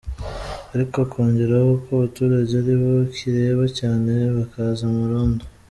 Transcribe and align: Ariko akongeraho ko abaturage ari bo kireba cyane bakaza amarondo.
Ariko 0.73 0.95
akongeraho 1.05 1.71
ko 1.83 1.87
abaturage 1.97 2.51
ari 2.61 2.73
bo 2.81 2.93
kireba 3.15 3.65
cyane 3.79 4.11
bakaza 4.35 4.81
amarondo. 4.89 5.43